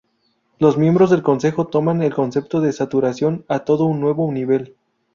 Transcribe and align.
Los 0.57 0.79
miembros 0.79 1.11
del 1.11 1.21
Consejo 1.21 1.67
toman 1.67 2.01
el 2.01 2.11
concepto 2.11 2.59
de 2.59 2.73
saturación 2.73 3.45
a 3.47 3.59
todo 3.59 3.85
un 3.85 4.01
nuevo 4.01 4.31
nivel. 4.31 4.75